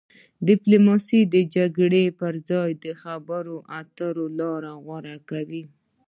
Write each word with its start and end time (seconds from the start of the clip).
ډیپلوماسي 0.47 1.19
د 1.33 1.35
جګړې 1.55 2.05
پر 2.19 2.33
ځای 2.49 2.69
د 2.83 2.85
خبرو 3.01 3.55
اترو 3.79 4.25
لاره 4.39 4.71
غوره 4.85 5.17
کوي. 5.29 5.63